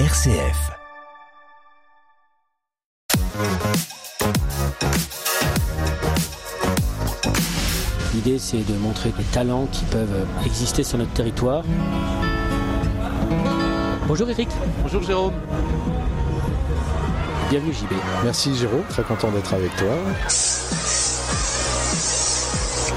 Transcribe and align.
RCF. 0.00 0.72
L'idée, 8.12 8.40
c'est 8.40 8.66
de 8.66 8.74
montrer 8.78 9.10
des 9.10 9.22
talents 9.22 9.66
qui 9.70 9.84
peuvent 9.84 10.26
exister 10.44 10.82
sur 10.82 10.98
notre 10.98 11.12
territoire. 11.12 11.62
Bonjour 14.08 14.28
Eric, 14.28 14.48
Bonjour 14.82 15.00
Jérôme. 15.04 15.34
bienvenue 17.50 17.72
JB. 17.72 17.92
Merci 18.24 18.56
Jérôme, 18.56 18.82
très 18.88 19.04
content 19.04 19.30
d'être 19.30 19.54
avec 19.54 19.76
toi. 19.76 19.94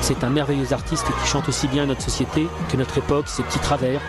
C'est 0.01 0.23
un 0.23 0.29
merveilleux 0.31 0.73
artiste 0.73 1.05
qui 1.05 1.27
chante 1.29 1.47
aussi 1.47 1.67
bien 1.67 1.85
notre 1.85 2.01
société 2.01 2.47
que 2.71 2.77
notre 2.77 2.97
époque, 2.97 3.27
ses 3.27 3.43
petits 3.43 3.59
travers. 3.59 4.01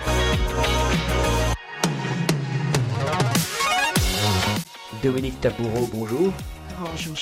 Dominique 5.02 5.40
Taboureau, 5.40 5.88
bonjour. 5.93 6.32
Bonjour. 6.80 7.14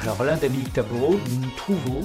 Alors 0.00 0.24
là, 0.24 0.36
Dominique 0.36 0.72
Taboureau, 0.72 1.18
nous 1.30 1.40
nous 1.40 1.50
trouvons 1.56 2.02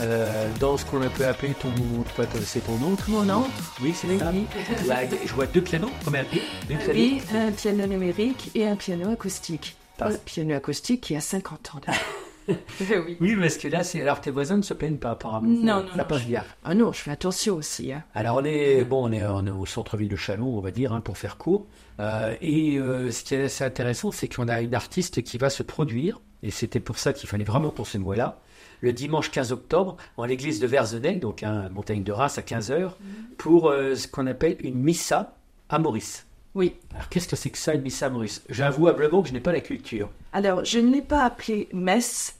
euh, 0.00 0.48
dans 0.60 0.76
ce 0.76 0.84
qu'on 0.84 1.00
peut 1.00 1.26
appeler 1.26 1.54
ton, 1.54 1.68
toi, 2.14 2.24
c'est 2.44 2.64
ton 2.64 2.80
autre. 2.92 3.04
Mon 3.08 3.28
oncle 3.28 3.50
Oui, 3.82 3.92
c'est 3.94 4.18
ça. 4.18 4.30
Oui. 4.32 4.46
Ouais, 4.88 5.08
je 5.24 5.32
vois 5.32 5.46
deux 5.46 5.62
pianos, 5.62 5.90
combien 6.04 6.22
deux 6.22 6.76
pianos 6.76 6.92
Oui, 6.92 7.22
un 7.34 7.50
piano 7.50 7.86
numérique 7.86 8.50
et 8.54 8.66
un 8.66 8.76
piano 8.76 9.10
acoustique. 9.10 9.76
Un 10.00 10.12
piano 10.12 10.54
acoustique 10.54 11.00
qui 11.02 11.16
a 11.16 11.20
50 11.20 11.74
ans. 11.74 11.80
oui. 12.80 13.16
Oui, 13.20 13.36
parce 13.36 13.56
que 13.56 13.68
là, 13.68 13.82
c'est 13.84 14.00
alors 14.02 14.20
tes 14.20 14.30
voisins 14.30 14.56
ne 14.56 14.62
se 14.62 14.74
plaignent 14.74 14.96
pas 14.98 15.10
apparemment. 15.12 15.48
Non, 15.48 15.82
non, 15.82 15.88
ça 15.90 15.96
non, 15.98 16.04
passe 16.04 16.22
je- 16.22 16.26
bien. 16.26 16.44
Ah 16.64 16.74
non, 16.74 16.92
je 16.92 16.98
fais 17.00 17.10
attention 17.10 17.56
aussi. 17.56 17.92
Hein. 17.92 18.02
Alors 18.14 18.36
on 18.36 18.44
est 18.44 18.84
bon, 18.84 19.08
on 19.08 19.12
est, 19.12 19.24
on 19.24 19.46
est 19.46 19.50
au 19.50 19.66
centre-ville 19.66 20.08
de 20.08 20.16
Chalon, 20.16 20.56
on 20.56 20.60
va 20.60 20.70
dire, 20.70 20.92
hein, 20.92 21.00
pour 21.00 21.18
faire 21.18 21.36
court. 21.36 21.66
Euh, 22.00 22.34
et 22.40 22.78
euh, 22.78 23.10
ce 23.10 23.24
qui 23.24 23.34
est 23.34 23.44
assez 23.44 23.64
intéressant, 23.64 24.10
c'est 24.10 24.28
qu'on 24.28 24.48
a 24.48 24.60
une 24.60 24.74
artiste 24.74 25.22
qui 25.22 25.36
va 25.38 25.50
se 25.50 25.62
produire, 25.62 26.20
et 26.42 26.50
c'était 26.50 26.80
pour 26.80 26.98
ça 26.98 27.12
qu'il 27.12 27.28
fallait 27.28 27.44
vraiment 27.44 27.70
qu'on 27.70 27.84
se 27.84 27.98
voit 27.98 28.16
là, 28.16 28.40
le 28.80 28.92
dimanche 28.94 29.30
15 29.30 29.52
octobre, 29.52 29.96
en 30.16 30.24
l'église 30.24 30.58
de 30.60 30.66
Verzenay, 30.66 31.16
donc 31.16 31.42
à 31.42 31.68
montagne 31.68 32.02
de 32.02 32.12
Reims 32.12 32.38
à 32.38 32.40
15h, 32.42 32.92
pour 33.36 33.68
euh, 33.68 33.94
ce 33.94 34.08
qu'on 34.08 34.26
appelle 34.26 34.56
une 34.60 34.76
missa 34.80 35.34
à 35.68 35.78
Maurice. 35.78 36.26
Oui. 36.54 36.74
Alors 36.94 37.08
qu'est-ce 37.10 37.28
que 37.28 37.36
c'est 37.36 37.50
que 37.50 37.58
ça, 37.58 37.74
une 37.74 37.82
missa 37.82 38.06
à 38.06 38.08
Maurice? 38.10 38.42
J'avoue 38.48 38.88
humblement 38.88 39.20
que 39.22 39.28
je 39.28 39.34
n'ai 39.34 39.40
pas 39.40 39.52
la 39.52 39.60
culture. 39.60 40.08
Alors, 40.32 40.64
je 40.64 40.78
ne 40.80 40.90
l'ai 40.92 41.02
pas 41.02 41.24
appelé 41.24 41.68
messe. 41.72 42.36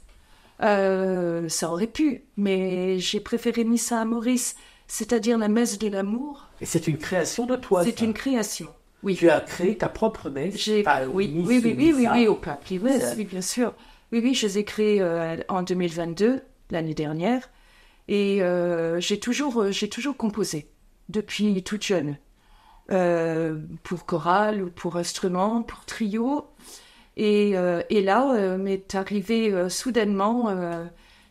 Euh, 0.61 1.49
ça 1.49 1.71
aurait 1.71 1.87
pu, 1.87 2.23
mais 2.37 2.99
j'ai 2.99 3.19
préféré 3.19 3.63
Missa 3.63 3.99
à 4.01 4.05
Maurice, 4.05 4.55
c'est-à-dire 4.87 5.37
la 5.37 5.47
messe 5.47 5.79
de 5.79 5.87
l'amour. 5.87 6.47
Et 6.61 6.65
c'est 6.65 6.87
une 6.87 6.97
création 6.97 7.45
de 7.45 7.55
toi. 7.55 7.83
C'est 7.83 8.01
une 8.01 8.13
création. 8.13 8.67
Oui. 9.03 9.15
Tu 9.15 9.29
as 9.29 9.41
créé 9.41 9.77
ta 9.77 9.89
propre 9.89 10.29
messe. 10.29 10.55
J'ai, 10.57 10.81
Enfin, 10.81 11.07
oui, 11.11 11.31
oui, 11.35 11.61
oui, 11.63 11.75
oui, 11.77 11.93
oui, 11.95 12.07
oui, 12.13 12.27
au 12.27 12.35
papier, 12.35 12.79
oui, 12.79 13.25
bien 13.25 13.41
sûr. 13.41 13.73
Oui, 14.11 14.19
oui, 14.21 14.33
je 14.35 14.45
les 14.45 14.59
ai 14.59 14.63
créés 14.63 15.01
euh, 15.01 15.37
en 15.49 15.63
2022, 15.63 16.41
l'année 16.69 16.93
dernière, 16.93 17.49
et 18.07 18.43
euh, 18.43 18.99
j'ai 18.99 19.19
toujours, 19.19 19.61
euh, 19.63 19.71
j'ai 19.71 19.89
toujours 19.89 20.17
composé 20.17 20.67
depuis 21.09 21.63
toute 21.63 21.83
jeune, 21.83 22.17
Euh, 22.91 23.57
pour 23.83 24.05
chorale, 24.05 24.63
ou 24.63 24.69
pour 24.69 24.97
instrument, 24.97 25.63
pour 25.63 25.85
trio, 25.85 26.45
et, 27.23 27.57
euh, 27.57 27.81
et 27.89 28.01
là 28.01 28.33
euh, 28.33 28.57
m'est 28.57 28.95
arrivé 28.95 29.51
euh, 29.53 29.69
soudainement 29.69 30.49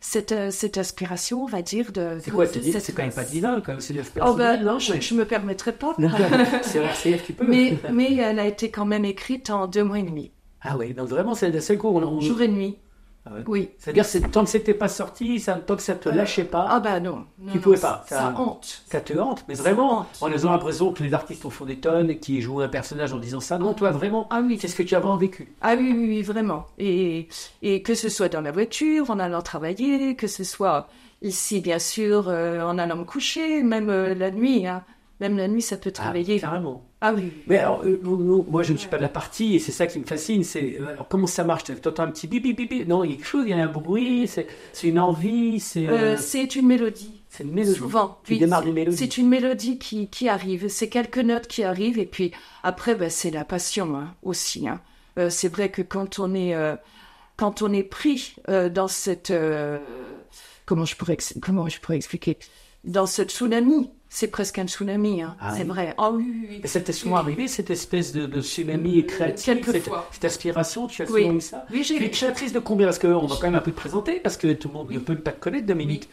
cette, 0.00 0.34
cette 0.50 0.78
aspiration, 0.78 1.42
on 1.42 1.46
va 1.46 1.60
dire, 1.62 1.92
de. 1.92 2.18
C'est 2.22 2.30
quoi, 2.30 2.46
c'est 2.46 2.62
cette- 2.62 2.94
quand 2.96 3.02
même 3.02 3.12
pas 3.12 3.24
divin, 3.24 3.60
quand 3.60 3.72
même, 3.72 3.80
c'est 3.80 3.92
de 3.92 4.00
Oh 4.24 4.34
ben 4.34 4.62
non, 4.62 4.78
je, 4.78 4.98
je 5.00 5.14
me 5.14 5.24
permettrais 5.26 5.72
pas. 5.74 5.94
C'est 6.62 6.78
RCF 6.78 7.26
qui 7.26 7.32
peut. 7.34 7.44
mais, 7.46 7.76
mais 7.92 8.14
elle 8.16 8.38
a 8.38 8.46
été 8.46 8.70
quand 8.70 8.86
même 8.86 9.04
écrite 9.04 9.50
en 9.50 9.66
deux 9.66 9.84
mois 9.84 9.98
et 9.98 10.02
demi. 10.02 10.32
Ah 10.62 10.76
oui, 10.78 10.94
donc 10.94 11.08
vraiment, 11.08 11.34
c'est 11.34 11.50
le 11.50 11.60
seul 11.60 11.76
coup 11.78 11.88
on... 11.88 12.02
on- 12.02 12.20
Jour 12.20 12.40
et 12.40 12.48
nuit. 12.48 12.78
Ah. 13.26 13.32
Oui. 13.46 13.68
C'est-à-dire, 13.78 14.04
c'est- 14.06 14.20
tant 14.30 14.44
que 14.44 14.50
c'était 14.50 14.72
pas 14.74 14.88
sorti, 14.88 15.40
ça, 15.40 15.54
tant 15.54 15.76
que 15.76 15.82
ça 15.82 15.94
te 15.94 16.08
lâchait 16.08 16.44
pas, 16.44 16.66
Ah 16.70 16.80
bah 16.80 17.00
non. 17.00 17.26
non 17.38 17.52
Tu 17.52 17.60
pouvais 17.60 17.78
pas, 17.78 18.02
Ça, 18.08 18.16
ça- 18.16 18.34
honte. 18.38 18.82
ça 18.90 19.00
te 19.02 19.12
hante. 19.18 19.44
Mais 19.46 19.54
vraiment, 19.54 19.98
hante. 20.00 20.08
en 20.22 20.32
ayant 20.32 20.50
l'impression 20.50 20.92
que 20.92 21.02
les 21.02 21.12
artistes 21.12 21.44
en 21.44 21.50
font 21.50 21.66
des 21.66 21.76
tonnes, 21.76 22.08
et 22.10 22.18
qui 22.18 22.40
jouent 22.40 22.60
un 22.62 22.68
personnage 22.68 23.12
en 23.12 23.18
disant 23.18 23.40
ça, 23.40 23.58
non, 23.58 23.74
toi, 23.74 23.90
vraiment, 23.90 24.26
Ah 24.30 24.40
oui. 24.42 24.58
c'est 24.60 24.68
ce 24.68 24.74
que 24.76 24.82
tu 24.82 24.94
as 24.94 25.00
vraiment 25.00 25.16
vécu. 25.18 25.52
Ah 25.60 25.74
oui, 25.76 25.92
oui, 25.94 26.06
oui, 26.08 26.22
vraiment. 26.22 26.66
Et, 26.78 27.28
et 27.62 27.82
que 27.82 27.94
ce 27.94 28.08
soit 28.08 28.30
dans 28.30 28.40
la 28.40 28.52
voiture, 28.52 29.10
en 29.10 29.18
allant 29.18 29.42
travailler, 29.42 30.16
que 30.16 30.26
ce 30.26 30.42
soit 30.42 30.88
ici, 31.20 31.60
bien 31.60 31.78
sûr, 31.78 32.28
euh, 32.28 32.62
en 32.62 32.78
allant 32.78 32.96
me 32.96 33.04
coucher, 33.04 33.62
même 33.62 33.90
euh, 33.90 34.14
la 34.14 34.30
nuit. 34.30 34.66
Hein. 34.66 34.82
Même 35.20 35.36
la 35.36 35.48
nuit, 35.48 35.60
ça 35.60 35.76
peut 35.76 35.90
travailler. 35.92 36.36
Ah, 36.42 36.46
carrément. 36.46 36.86
Ah 37.02 37.14
oui. 37.14 37.32
Mais 37.46 37.56
alors, 37.56 37.82
euh, 37.84 37.98
nous- 38.02 38.18
nous, 38.22 38.42
moi, 38.48 38.62
je 38.62 38.72
ne 38.74 38.78
suis 38.78 38.88
pas 38.88 38.98
de 38.98 39.02
la 39.02 39.08
partie, 39.08 39.54
et 39.54 39.58
c'est 39.58 39.72
ça 39.72 39.86
qui 39.86 39.98
me 39.98 40.04
fascine. 40.04 40.44
C'est 40.44 40.76
euh, 40.80 40.88
alors 40.88 41.08
comment 41.08 41.26
ça 41.26 41.44
marche? 41.44 41.64
Tu 41.64 41.72
entends 41.88 42.02
un 42.02 42.10
petit 42.10 42.26
bip 42.26 42.42
bip 42.42 42.56
bip 42.68 42.86
Non, 42.86 43.04
il 43.04 43.10
y 43.10 43.14
a 43.14 43.16
quelque 43.16 43.26
chose, 43.26 43.44
il 43.46 43.50
y 43.50 43.52
a 43.54 43.56
un 43.64 43.66
bruit, 43.68 44.28
c'est 44.28 44.46
une 44.82 44.98
envie, 44.98 45.60
c'est 45.60 45.86
euh, 45.88 45.92
Euh, 46.14 46.16
c'est 46.18 46.56
une 46.56 46.66
mélodie. 46.66 47.22
c'est 47.30 47.44
une 47.44 47.52
mélodie. 47.52 47.78
Souvent. 47.78 48.18
Tu 48.24 48.34
Oui, 48.34 48.38
démarres 48.38 48.66
une 48.66 48.74
mélodie. 48.74 48.96
C'est 48.98 49.16
une 49.16 49.28
mélodie 49.28 49.78
qui, 49.78 50.08
qui 50.08 50.28
arrive. 50.28 50.68
C'est 50.68 50.88
quelques 50.90 51.18
notes 51.18 51.46
qui 51.46 51.64
arrivent. 51.64 51.98
Et 51.98 52.04
puis 52.06 52.32
après, 52.62 52.94
ben, 52.94 53.08
c'est 53.08 53.30
la 53.30 53.46
passion 53.46 53.96
hein, 53.96 54.14
aussi. 54.22 54.68
hein. 54.68 54.80
Euh, 55.18 55.30
c'est 55.30 55.48
vrai 55.48 55.70
que 55.70 55.80
quand 55.82 56.18
on 56.18 56.34
est, 56.34 56.54
euh, 56.54 56.76
quand 57.36 57.62
on 57.62 57.72
est 57.72 57.82
pris 57.82 58.34
dans 58.46 58.88
cette... 58.88 59.32
comment, 60.66 60.84
je 60.84 60.96
pourrais, 60.96 61.16
comment 61.40 61.66
je 61.68 61.80
pourrais 61.80 61.96
expliquer? 61.96 62.36
Dans 62.84 63.06
ce 63.06 63.22
tsunami. 63.22 63.90
C'est 64.12 64.26
presque 64.26 64.58
un 64.58 64.66
tsunami. 64.66 65.22
Hein. 65.22 65.36
Ah 65.40 65.52
c'est 65.54 65.62
oui. 65.62 65.68
vrai. 65.68 65.94
Ah 65.96 66.10
oui, 66.10 66.24
oui, 66.50 66.60
t'est 66.60 66.92
souvent 66.92 67.16
arrivé, 67.16 67.46
cette 67.46 67.70
espèce 67.70 68.12
de, 68.12 68.26
de 68.26 68.42
tsunami 68.42 69.06
créatif, 69.06 69.44
cette, 69.64 69.88
cette 70.10 70.24
aspiration, 70.24 70.88
tu 70.88 71.02
as 71.02 71.10
Oui. 71.10 71.22
souvent 71.22 71.34
eu 71.36 71.40
ça 71.40 71.64
Oui, 71.72 71.84
j'ai 71.84 71.96
Tu 71.96 72.04
es 72.04 72.10
créatrice 72.10 72.52
de 72.52 72.58
combien? 72.58 72.86
Parce 72.88 72.98
qu'on 72.98 73.26
va 73.26 73.36
quand 73.36 73.44
même 73.46 73.54
un 73.54 73.60
peu 73.60 73.70
te 73.70 73.76
présenter, 73.76 74.18
parce 74.18 74.36
que 74.36 74.52
tout 74.52 74.66
le 74.66 74.74
monde 74.74 74.90
ne 74.90 74.98
peut 74.98 75.14
pas 75.14 75.30
te 75.30 75.38
connaître, 75.38 75.66
Dominique. 75.66 76.08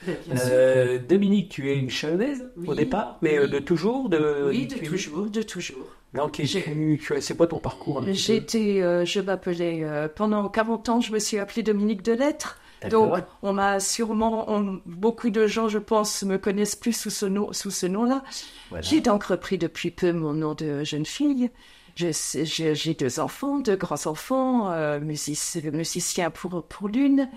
Euh, 0.46 1.00
Dominique, 1.10 1.50
tu 1.50 1.72
es 1.72 1.76
une 1.76 1.90
chalonnaise 1.90 2.46
au 2.68 2.76
départ, 2.76 3.18
mais 3.24 3.38
euh, 3.40 3.46
Oui. 3.46 3.50
de 3.52 3.60
toujours 3.60 4.10
de, 4.10 4.46
Oui, 4.50 4.68
de 4.68 4.76
tu- 4.76 4.86
toujours, 4.86 5.26
de 5.26 5.42
toujours. 5.42 5.88
Donc, 6.14 6.40
c'est 6.46 7.36
quoi 7.36 7.48
ton 7.48 7.58
parcours 7.60 8.04
été, 8.38 8.84
euh, 8.84 9.06
je 9.06 9.20
m'appelais, 9.22 9.80
euh, 9.84 10.08
pendant 10.08 10.48
40 10.50 10.88
ans, 10.90 11.02
je 11.02 11.12
me 11.12 11.20
suis 11.20 11.40
appelée 11.40 11.64
Dominique 11.64 12.04
Delettre. 12.04 12.20
D'accord. 12.28 12.62
Donc, 12.92 13.24
on 13.42 13.54
m'a 13.54 13.80
sûrement, 13.80 14.52
on- 14.52 14.82
beaucoup 14.86 15.30
de 15.30 15.48
gens, 15.48 15.68
je 15.68 15.80
pense, 15.80 16.24
me 16.24 16.38
connaissent 16.38 16.76
plus 16.76 16.94
sous 16.96 17.10
ce 17.10 17.26
nom, 17.26 17.52
sous 17.54 17.72
ce 17.72 17.86
nom-là. 17.88 18.24
Voilà. 18.70 18.82
J'ai 18.88 19.02
donc 19.02 19.24
repris 19.24 19.58
depuis 19.58 19.90
peu 19.92 20.12
mon 20.14 20.34
nom 20.34 20.54
de 20.54 20.84
jeune 20.84 21.06
fille. 21.06 21.50
Je 21.96 22.08
J'ai 22.44 22.94
deux 22.94 23.20
enfants, 23.20 23.58
deux 23.58 23.76
grands-enfants, 23.76 24.70
euh, 24.72 25.00
music- 25.00 25.64
musiciens 25.74 26.30
pour, 26.30 26.64
pour 26.64 26.88
l'une. 26.88 27.28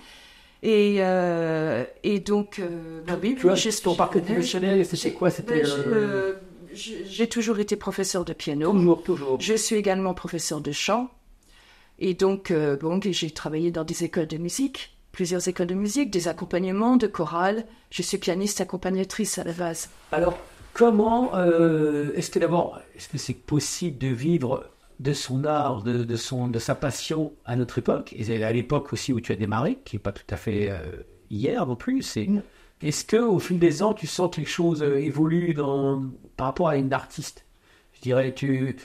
Et, 0.62 0.96
euh, 0.98 1.84
et 2.02 2.20
donc, 2.20 2.58
euh, 2.58 3.00
bah 3.06 3.14
oui, 3.22 3.34
Tu 3.34 3.46
vois, 3.46 3.54
ton 3.82 3.94
parcours 3.94 4.20
professionnel, 4.22 4.84
c'était 4.84 5.12
quoi? 5.14 5.30
C'était 5.30 5.62
euh, 5.64 6.34
J'ai 6.74 7.26
toujours 7.28 7.58
été 7.60 7.76
professeur 7.76 8.26
de 8.26 8.34
piano. 8.34 8.70
toujours, 8.72 9.02
toujours. 9.02 9.40
Je 9.40 9.54
suis 9.54 9.76
également 9.76 10.12
professeur 10.12 10.60
de 10.60 10.70
chant. 10.72 11.08
Et 11.98 12.12
donc, 12.12 12.50
euh, 12.50 12.76
bon, 12.76 13.00
j'ai 13.02 13.30
travaillé 13.30 13.70
dans 13.70 13.84
des 13.84 14.04
écoles 14.04 14.26
de 14.26 14.36
musique, 14.36 14.96
plusieurs 15.12 15.48
écoles 15.48 15.66
de 15.66 15.74
musique, 15.74 16.10
des 16.10 16.28
accompagnements 16.28 16.96
de 16.96 17.06
chorale. 17.06 17.64
Je 17.90 18.02
suis 18.02 18.18
pianiste 18.18 18.60
accompagnatrice 18.60 19.38
à 19.38 19.44
la 19.44 19.52
base. 19.52 19.90
Alors, 20.12 20.38
comment 20.72 21.34
euh, 21.34 22.12
est-ce 22.14 22.30
que 22.30 22.38
d'abord, 22.38 22.80
est-ce 22.96 23.08
que 23.08 23.18
c'est 23.18 23.34
possible 23.34 23.98
de 23.98 24.08
vivre 24.08 24.64
de 25.00 25.12
son 25.14 25.44
art, 25.44 25.82
de, 25.82 26.04
de 26.04 26.16
son, 26.16 26.48
de 26.48 26.58
sa 26.58 26.74
passion 26.74 27.32
à 27.46 27.56
notre 27.56 27.78
époque, 27.78 28.14
et 28.16 28.44
à 28.44 28.52
l'époque 28.52 28.92
aussi 28.92 29.12
où 29.12 29.20
tu 29.20 29.32
as 29.32 29.36
démarré, 29.36 29.78
qui 29.84 29.96
n'est 29.96 30.00
pas 30.00 30.12
tout 30.12 30.26
à 30.28 30.36
fait 30.36 30.70
euh, 30.70 30.78
hier 31.30 31.66
non 31.66 31.76
plus. 31.76 32.18
Est-ce 32.82 33.04
que 33.04 33.16
au 33.16 33.38
fil 33.38 33.58
des 33.58 33.82
ans, 33.82 33.94
tu 33.94 34.06
sens 34.06 34.30
que 34.30 34.36
quelque 34.36 34.50
chose 34.50 34.82
euh, 34.82 34.98
évolue 34.98 35.54
dans 35.54 36.02
par 36.36 36.48
rapport 36.48 36.68
à 36.68 36.76
une 36.76 36.92
artiste? 36.92 37.46
Je 37.94 38.00
dirais, 38.02 38.34
tu 38.34 38.76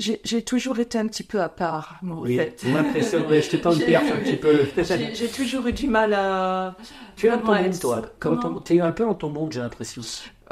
J'ai 0.00 0.18
j'ai 0.24 0.42
toujours 0.42 0.78
été 0.78 0.96
un 0.98 1.06
petit 1.06 1.22
peu 1.22 1.40
à 1.42 1.48
part, 1.50 1.98
moi, 2.02 2.16
en 2.16 2.20
oui, 2.22 2.36
fait. 2.36 2.56
tu 2.58 2.68
m'impressionnes, 2.68 3.26
ouais, 3.26 3.42
je 3.42 3.50
te 3.50 3.56
perche 3.58 3.76
un 4.10 4.16
petit 4.16 4.36
peu. 4.36 4.60
J'ai 5.14 5.28
toujours 5.28 5.66
eu 5.66 5.72
du 5.74 5.86
mal 5.88 6.14
à... 6.14 6.74
Tu 7.16 7.26
es 7.26 7.30
dans 7.30 7.36
ton 7.38 7.44
vraiment 7.52 7.62
monde, 7.64 7.78
toi. 7.78 8.02
Ton- 8.18 8.60
T'es 8.60 8.80
un 8.80 8.92
peu 8.92 9.04
dans 9.04 9.14
ton 9.14 9.28
monde, 9.28 9.52
j'ai 9.52 9.60
l'impression. 9.60 10.00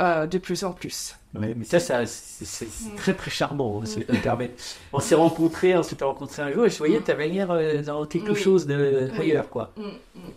Euh, 0.00 0.26
de 0.28 0.38
plus 0.38 0.62
en 0.62 0.72
plus. 0.72 1.16
Ouais, 1.34 1.54
mais 1.56 1.64
ça, 1.64 1.78
ça 1.80 2.06
c'est 2.06 2.68
très 2.96 3.12
très 3.14 3.30
charmant, 3.32 3.80
hein, 3.82 3.84
si 3.84 4.02
je 4.08 4.12
me 4.14 4.18
permets. 4.22 4.52
On 4.92 5.00
s'est 5.00 5.16
rencontrés, 5.16 5.76
on 5.76 5.82
s'était 5.82 6.04
rencontrés 6.04 6.40
un 6.40 6.52
jour, 6.52 6.64
et 6.64 6.70
je 6.70 6.78
voyais, 6.78 7.00
tu 7.04 7.10
avais 7.10 7.28
l'air 7.28 7.50
euh, 7.50 7.82
dans 7.82 8.06
quelque 8.06 8.30
Oui. 8.30 8.36
chose 8.40 8.66
de 8.66 9.10
Oui. 9.18 9.20
ailleurs, 9.32 9.48
quoi. 9.50 9.72
Mm, 9.76 9.82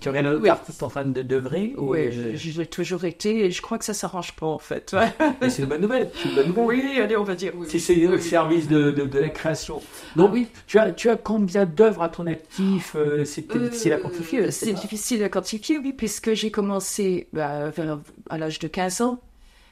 Tu 0.01 0.09
regardes 0.09 0.25
un 0.27 0.31
autre 0.33 0.49
artiste 0.49 0.81
en 0.83 0.89
train 0.89 1.05
de 1.05 1.21
d'œuvrer, 1.21 1.73
ou 1.77 1.91
Oui, 1.91 1.99
euh, 2.11 2.31
j'ai 2.35 2.65
toujours 2.65 3.05
été, 3.05 3.45
et 3.45 3.51
je 3.51 3.61
crois 3.61 3.77
que 3.77 3.85
ça 3.85 3.93
s'arrange 3.93 4.33
pas, 4.35 4.47
en 4.47 4.57
fait. 4.59 4.91
Ouais. 4.93 5.13
mais 5.39 5.49
c'est 5.49 5.61
une 5.61 5.69
bonne 5.69 5.81
nouvelle, 5.81 6.09
c'est 6.15 6.27
une 6.29 6.35
bonne 6.35 6.47
nouvelle. 6.47 6.65
Oui, 6.65 6.99
allez, 6.99 7.15
on 7.15 7.23
va 7.23 7.35
dire 7.35 7.53
oui. 7.55 7.67
Si 7.69 7.79
c'est 7.79 8.05
au 8.07 8.17
service 8.17 8.67
de, 8.67 8.89
de, 8.91 9.05
de 9.05 9.19
la 9.19 9.29
création. 9.29 9.79
Donc, 10.17 10.33
oui. 10.33 10.47
tu, 10.67 10.77
as, 10.79 10.91
tu 10.91 11.07
as 11.09 11.15
combien 11.15 11.65
d'œuvres 11.65 12.01
à 12.01 12.09
ton 12.09 12.25
actif 12.27 12.95
euh, 12.95 13.23
C'est 13.25 13.49
Euh, 13.55 13.59
difficile 13.69 13.93
à 13.93 13.97
quantifier. 13.97 14.45
je 14.45 14.49
C'est 14.49 14.73
difficile 14.73 15.23
à 15.23 15.29
quantifier, 15.29 15.77
oui, 15.77 15.93
puisque 15.93 16.33
j'ai 16.33 16.49
commencé 16.51 17.27
bah, 17.31 17.69
vers- 17.69 17.99
à 18.29 18.37
l'âge 18.37 18.57
de 18.59 18.67
15 18.67 19.01
ans. 19.01 19.19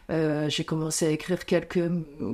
Euh, 0.10 0.50
j'ai 0.50 0.64
commencé 0.64 1.06
à 1.06 1.10
écrire 1.10 1.46
quelques, 1.46 1.80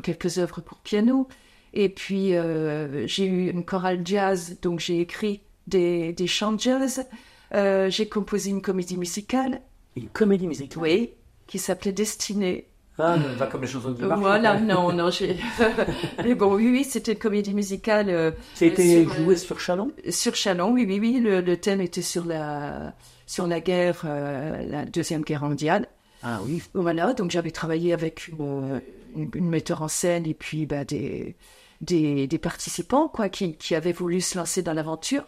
quelques 0.04 0.38
œuvres 0.38 0.62
pour 0.62 0.78
piano. 0.80 1.28
Et 1.74 1.90
puis, 1.90 2.36
euh, 2.36 3.06
j'ai 3.08 3.26
eu 3.26 3.50
une 3.50 3.66
chorale 3.66 4.02
jazz, 4.06 4.58
donc 4.62 4.80
j'ai 4.80 5.02
écrit 5.02 5.42
des, 5.68 6.14
des 6.14 6.28
chants 6.28 6.58
jazz. 6.58 7.06
Euh, 7.54 7.90
j'ai 7.90 8.08
composé 8.08 8.50
une 8.50 8.62
comédie 8.62 8.98
musicale, 8.98 9.62
Une 9.96 10.08
comédie 10.08 10.48
musicale. 10.48 10.82
oui, 10.82 11.10
qui 11.48 11.60
s'appelait 11.60 11.92
Destinée. 11.92 12.68
Ah, 12.98 13.18
pas 13.38 13.48
comme 13.48 13.62
les 13.62 13.68
chansons 13.68 13.92
du 13.92 14.04
Marc. 14.06 14.22
Voilà, 14.22 14.58
non, 14.62 14.94
non, 14.94 15.10
j'ai. 15.10 15.36
Mais 16.24 16.34
bon, 16.34 16.56
oui, 16.56 16.70
oui, 16.72 16.86
c'était 16.86 17.12
une 17.12 17.20
comédie 17.20 17.54
musicale 17.54 18.10
euh, 18.10 18.32
C'était 18.54 19.04
sur, 19.04 19.14
joué 19.14 19.36
sur 19.36 19.60
Chalon? 19.60 19.92
sur 20.10 20.34
Chalon, 20.34 20.72
oui, 20.72 20.86
oui, 20.88 21.00
oui. 21.02 21.20
Le, 21.20 21.42
le 21.42 21.58
thème 21.58 21.82
était 21.82 22.02
sur 22.02 22.24
la, 22.24 22.94
sur 23.26 23.48
la 23.48 23.60
guerre, 23.60 24.04
euh, 24.06 24.66
la 24.70 24.86
Deuxième 24.86 25.24
Guerre 25.24 25.44
mondiale. 25.44 25.88
Ah 26.28 26.42
oui. 26.44 26.64
Voilà, 26.74 27.14
donc 27.14 27.30
j'avais 27.30 27.52
travaillé 27.52 27.94
avec 27.94 28.28
une, 28.30 28.38
euh, 28.42 28.80
une, 29.16 29.30
une 29.36 29.48
metteur 29.48 29.84
en 29.84 29.88
scène 29.88 30.26
et 30.26 30.34
puis 30.34 30.66
bah, 30.66 30.84
des, 30.84 31.36
des, 31.82 32.26
des 32.26 32.38
participants 32.40 33.08
quoi, 33.10 33.30
qui, 33.30 33.56
qui 33.58 33.76
avaient 33.76 33.92
voulu 33.92 34.22
se 34.22 34.36
lancer 34.38 34.64
dans 34.64 34.74
l'aventure. 34.74 35.24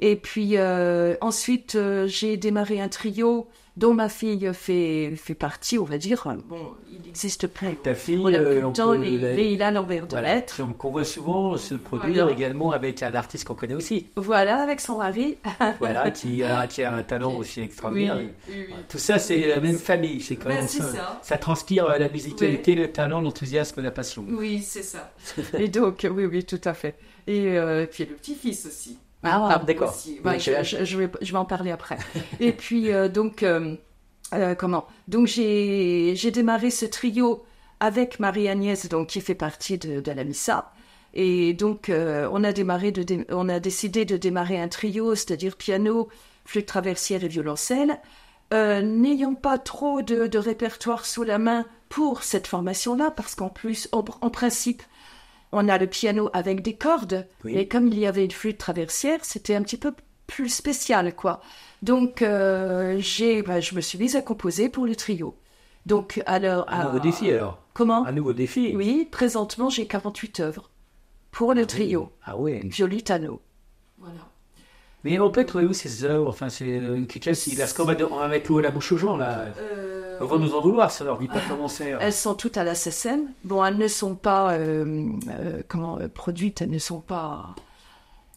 Et 0.00 0.16
puis 0.16 0.56
euh, 0.56 1.14
ensuite, 1.20 1.74
euh, 1.74 2.06
j'ai 2.06 2.36
démarré 2.36 2.80
un 2.80 2.88
trio 2.88 3.46
dont 3.76 3.94
ma 3.94 4.08
fille 4.08 4.50
fait, 4.52 5.12
fait 5.16 5.34
partie, 5.34 5.78
on 5.78 5.84
va 5.84 5.96
dire. 5.96 6.26
Bon, 6.48 6.72
il 6.90 7.08
existe 7.08 7.46
plein. 7.46 7.72
Ta 7.82 7.94
fille, 7.94 8.18
On 8.22 8.26
a 8.26 8.32
euh, 8.36 8.62
on 8.64 8.72
temps, 8.72 8.88
peut 8.92 8.96
la- 9.16 9.32
les- 9.34 9.52
il 9.52 9.62
a 9.62 9.70
l'envers 9.70 10.06
de 10.06 10.10
Voilà. 10.10 10.34
lettres. 10.34 10.58
Donc 10.58 10.84
on 10.84 10.90
voit 10.90 11.04
souvent 11.04 11.56
se 11.56 11.74
produire 11.74 12.24
Voilà. 12.24 12.32
également 12.36 12.72
avec 12.72 13.02
un 13.02 13.14
artiste 13.14 13.44
qu'on 13.46 13.54
connaît 13.54 13.74
aussi. 13.74 14.08
Voilà, 14.16 14.62
avec 14.62 14.80
son 14.80 14.98
mari. 14.98 15.36
Voilà, 15.78 16.10
qui 16.10 16.42
a, 16.42 16.66
qui 16.66 16.82
a 16.82 16.92
un 16.94 17.02
talent 17.02 17.34
aussi 17.36 17.60
extraordinaire. 17.60 18.16
oui, 18.18 18.28
oui. 18.48 18.74
Tout 18.88 18.98
ça, 18.98 19.18
c'est 19.18 19.48
la 19.48 19.60
même 19.60 19.78
famille. 19.78 20.20
C'est 20.20 20.36
quand 20.36 20.48
Ben, 20.48 20.56
même 20.56 20.68
ça. 20.68 21.20
ça. 21.22 21.38
transpire 21.38 21.86
euh, 21.86 21.98
la 21.98 22.08
musicalité, 22.08 22.74
le 22.74 22.90
talent, 22.90 23.20
l'enthousiasme, 23.20 23.80
la 23.82 23.90
passion. 23.92 24.24
Oui, 24.28 24.62
c'est 24.62 24.82
ça. 24.82 25.12
Et 25.58 25.68
donc, 25.68 26.06
oui, 26.10 26.24
oui, 26.26 26.44
tout 26.44 26.60
à 26.64 26.74
fait. 26.74 26.96
Et 27.26 27.56
euh, 27.58 27.86
puis 27.86 28.04
le 28.04 28.14
petit-fils 28.14 28.66
aussi. 28.66 28.98
Ah, 29.22 29.62
d'accord. 29.66 29.94
Oui, 30.06 30.20
Ouais, 30.24 30.38
je, 30.38 30.50
quel 30.50 30.64
je- 30.64 30.84
je 30.84 30.96
vais, 30.98 31.10
je 31.20 31.32
vais 31.32 31.38
en 31.38 31.44
parler 31.44 31.70
après. 31.70 31.98
Et 32.40 32.52
puis, 32.52 32.92
euh, 32.92 33.08
donc, 33.08 33.42
euh, 33.42 33.76
euh, 34.34 34.54
comment? 34.54 34.86
Donc, 35.08 35.26
j'ai 35.26 36.30
démarré 36.32 36.70
ce 36.70 36.86
trio 36.86 37.44
avec 37.80 38.18
Marie-Agnès, 38.20 38.88
donc, 38.88 39.08
qui 39.08 39.20
fait 39.20 39.34
partie 39.34 39.78
de, 39.78 40.00
de 40.00 40.12
la 40.12 40.24
Missa. 40.24 40.72
Et 41.12 41.54
donc, 41.54 41.90
on, 41.90 42.44
a 42.44 42.52
démarré 42.52 42.92
de 42.92 43.02
dé- 43.02 43.26
on 43.30 43.48
a 43.48 43.58
décidé 43.60 44.04
de 44.04 44.16
démarrer 44.16 44.60
un 44.60 44.68
trio, 44.68 45.14
c'est-à-dire 45.14 45.56
piano, 45.56 46.08
flûte 46.44 46.66
traversière 46.66 47.24
et 47.24 47.28
violoncelle. 47.28 47.98
N'ayant 48.52 49.34
pas 49.34 49.58
trop 49.58 50.02
de, 50.02 50.26
de 50.26 50.38
répertoire 50.38 51.04
sous 51.06 51.22
la 51.24 51.38
main 51.38 51.66
pour 51.88 52.22
cette 52.22 52.46
formation-là, 52.46 53.10
parce 53.10 53.34
qu'en 53.34 53.48
plus, 53.48 53.88
en, 53.92 54.04
en 54.20 54.30
principe, 54.30 54.82
on 55.52 55.68
a 55.68 55.78
le 55.78 55.86
piano 55.86 56.30
avec 56.32 56.62
des 56.62 56.74
cordes, 56.74 57.26
Oui. 57.44 57.56
et 57.56 57.66
comme 57.68 57.88
il 57.88 57.98
y 57.98 58.06
avait 58.06 58.24
une 58.24 58.30
flûte 58.30 58.58
traversière, 58.58 59.24
c'était 59.24 59.54
un 59.54 59.62
petit 59.62 59.76
peu 59.76 59.92
plus 60.26 60.48
spécial, 60.48 61.14
quoi. 61.16 61.40
Donc, 61.82 62.22
euh, 62.22 62.96
j'ai, 63.00 63.42
bah, 63.42 63.60
je 63.60 63.74
me 63.74 63.80
suis 63.80 63.98
mise 63.98 64.14
à 64.16 64.22
composer 64.22 64.68
pour 64.68 64.86
le 64.86 64.94
trio. 64.94 65.34
Donc, 65.86 66.22
alors, 66.26 66.66
Un 66.68 66.84
nouveau 66.84 66.98
à- 66.98 67.00
défi 67.00 67.30
alors. 67.32 67.58
Comment 67.72 68.04
Un 68.06 68.12
nouveau 68.12 68.32
défi. 68.32 68.74
Oui, 68.76 69.08
présentement, 69.10 69.70
j'ai 69.70 69.86
48 69.86 70.40
œuvres 70.40 70.70
pour 71.30 71.54
le 71.54 71.66
trio. 71.66 72.12
Ah 72.24 72.36
ouais. 72.36 72.60
Violitano. 72.64 73.40
Voilà. 73.98 74.14
Mais 75.02 75.18
on 75.18 75.30
peut 75.30 75.44
trouver 75.46 75.64
où 75.64 75.72
ces 75.72 76.04
œuvres? 76.04 76.28
Enfin, 76.28 76.50
c'est 76.50 76.78
euh, 76.78 77.04
quelque 77.06 77.24
chose. 77.32 77.58
Est-ce 77.58 77.74
qu'on 77.74 77.84
va, 77.84 77.94
on 78.10 78.16
va 78.18 78.28
mettre 78.28 78.50
l'eau 78.52 78.58
à 78.58 78.62
la 78.62 78.70
bouche 78.70 78.92
aux 78.92 78.98
gens 78.98 79.16
là? 79.16 79.46
On 80.20 80.26
va 80.26 80.38
nous 80.38 80.54
en 80.54 80.60
vouloir, 80.60 80.90
ça 80.90 81.04
leur 81.04 81.18
dit 81.18 81.28
pas 81.28 81.40
comment 81.48 81.68
c'est. 81.68 81.94
Elles 81.98 82.12
sont 82.12 82.34
toutes 82.34 82.56
à 82.56 82.64
la 82.64 82.74
SSM. 82.74 83.32
Bon, 83.44 83.64
elles 83.64 83.78
ne 83.78 83.88
sont 83.88 84.14
pas, 84.14 84.52
euh, 84.52 85.08
euh, 85.30 85.62
comment, 85.66 85.98
euh, 85.98 86.08
produites, 86.08 86.60
elles 86.62 86.70
ne 86.70 86.78
sont 86.78 87.00
pas... 87.00 87.54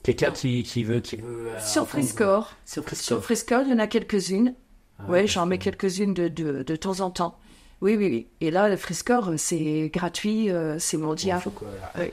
Quelqu'un 0.02 0.32
qui, 0.32 0.64
qui 0.64 0.84
veut. 0.84 1.00
Qui 1.00 1.18
veut 1.18 1.50
Sur 1.60 1.88
Friscore. 1.88 2.52
Sur 2.66 2.84
Friscore. 3.24 3.62
Il 3.66 3.72
y 3.72 3.74
en 3.74 3.80
a 3.80 3.88
quelques-unes. 3.88 4.54
Ah, 5.00 5.04
oui, 5.10 5.28
j'en 5.28 5.46
mets 5.46 5.58
quelques-unes 5.58 6.14
de, 6.14 6.28
de, 6.28 6.64
de 6.64 6.76
temps 6.76 7.00
en 7.00 7.10
temps. 7.10 7.38
Oui, 7.82 7.96
oui, 7.98 8.08
oui. 8.08 8.28
Et 8.40 8.52
là, 8.52 8.70
le 8.70 8.78
Friscore, 8.78 9.32
c'est 9.38 9.90
gratuit, 9.94 10.50
euh, 10.50 10.78
c'est 10.80 10.98
mondial. 10.98 11.42
Faut 11.42 11.50
quoi, 11.50 11.68
là. 11.82 11.92
Oui. 12.00 12.12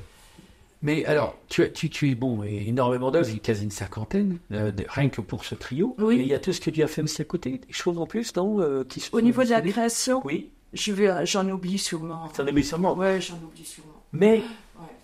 Mais 0.83 1.05
alors, 1.05 1.37
tu, 1.49 1.71
tu, 1.73 1.91
tu 1.91 2.11
es 2.11 2.15
bon, 2.15 2.43
et 2.43 2.65
énormément 2.69 3.11
d'œuvres, 3.11 3.29
il 3.29 3.35
y 3.35 3.37
a 3.37 3.41
quasi 3.41 3.65
une 3.65 3.71
cinquantaine, 3.71 4.39
euh, 4.53 4.71
de- 4.73 4.85
rien 4.89 5.11
que 5.11 5.21
pour 5.21 5.45
ce 5.45 5.55
trio. 5.55 5.95
Oui. 5.99 6.17
Et 6.17 6.23
il 6.23 6.27
y 6.29 6.35
a 6.35 6.39
tout 6.39 6.53
ce 6.55 6.61
que 6.61 6.71
tu 6.71 6.83
as 6.83 6.87
fait 6.87 7.03
aussi 7.03 7.21
à 7.21 7.25
côté, 7.27 7.61
des 7.67 7.73
choses 7.73 7.99
en 7.99 8.07
plus, 8.07 8.35
non 8.37 8.61
euh, 8.61 8.85
qui 8.85 9.01
se 9.01 9.15
Au 9.15 9.21
niveau 9.21 9.45
de 9.45 9.51
la 9.51 9.61
création 9.61 10.23
Oui, 10.25 10.51
je 10.73 10.93
vais- 10.93 11.27
j'en 11.27 11.47
oublie 11.51 11.77
sûrement. 11.79 12.29
t'en 12.29 12.45
mis 12.51 12.65
sûrement. 12.65 12.95
Ouais, 12.95 13.21
j'en 13.21 13.35
oublie 13.37 13.65
sûrement. 13.65 13.93
Mais 14.13 14.43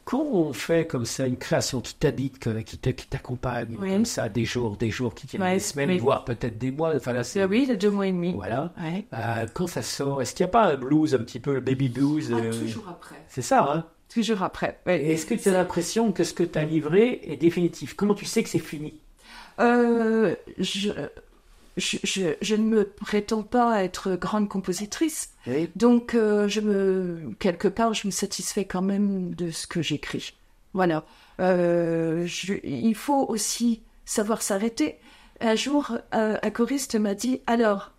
quand 0.06 0.22
on 0.22 0.52
fait 0.54 0.86
comme 0.86 1.04
ça 1.04 1.26
une 1.26 1.36
création 1.36 1.80
qui 1.82 1.94
t'habite, 1.94 2.38
qui 2.64 2.78
t'accompagne, 3.08 3.76
Oui. 3.78 3.90
comme 3.90 4.04
ça, 4.06 4.28
des 4.30 4.44
jours, 4.46 4.76
des 4.78 4.90
jours, 4.90 5.14
qui 5.14 5.26
tiennent 5.26 5.42
Ouais, 5.42 5.54
des 5.54 5.60
semaines, 5.60 5.88
mais- 5.88 5.98
voire 5.98 6.24
peut-être 6.24 6.56
des 6.56 6.70
mois, 6.70 6.94
enfin 6.96 7.12
là, 7.12 7.22
c'est... 7.22 7.44
Oui, 7.44 7.70
deux 7.78 7.90
mois 7.90 8.06
et 8.06 8.12
demi. 8.12 8.32
Voilà. 8.32 8.72
Ouais. 8.80 9.04
Euh, 9.12 9.46
quand 9.52 9.66
ça 9.66 9.82
sort, 9.82 10.22
est-ce 10.22 10.34
qu'il 10.34 10.44
n'y 10.44 10.48
a 10.48 10.52
pas 10.52 10.72
un 10.72 10.76
blues, 10.76 11.14
un 11.14 11.18
petit 11.18 11.38
peu, 11.40 11.52
le 11.54 11.60
baby 11.60 11.88
blues 11.90 12.32
Ah, 12.32 12.38
euh, 12.38 12.52
toujours 12.52 12.88
après. 12.88 13.16
C'est 13.28 13.42
ça, 13.42 13.70
hein? 13.72 13.84
Toujours 14.08 14.42
après. 14.42 14.78
ouais. 14.86 15.04
Est-ce 15.04 15.26
que 15.26 15.34
tu 15.34 15.48
as 15.48 15.52
l'impression 15.52 16.12
que 16.12 16.24
ce 16.24 16.32
que 16.32 16.42
tu 16.42 16.58
as 16.58 16.64
livré 16.64 17.20
est 17.24 17.36
définitif? 17.36 17.94
Comment 17.94 18.14
tu 18.14 18.24
sais 18.24 18.42
que 18.42 18.48
c'est 18.48 18.58
fini? 18.58 18.94
Euh, 19.58 20.34
je, 20.58 20.90
je, 21.76 21.98
je, 22.02 22.34
je 22.40 22.54
ne 22.54 22.62
me 22.62 22.84
prétends 22.84 23.42
pas 23.42 23.82
être 23.82 24.14
grande 24.16 24.48
compositrice. 24.48 25.30
Oui. 25.46 25.68
Donc, 25.76 26.14
euh, 26.14 26.48
je 26.48 26.60
me, 26.60 27.32
quelque 27.38 27.68
part, 27.68 27.94
je 27.94 28.06
me 28.06 28.12
satisfais 28.12 28.64
quand 28.64 28.82
même 28.82 29.34
de 29.34 29.50
ce 29.50 29.66
que 29.66 29.82
j'écris. 29.82 30.34
Voilà. 30.72 31.04
Euh, 31.40 32.26
il 32.64 32.94
faut 32.94 33.26
aussi 33.28 33.82
savoir 34.04 34.40
s'arrêter. 34.42 34.96
Un 35.40 35.54
jour, 35.54 35.98
un 36.12 36.50
choriste 36.50 36.94
m'a 36.94 37.14
dit 37.14 37.42
Alors, 37.46 37.92